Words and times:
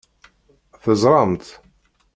Teẓṛamt? 0.83 1.45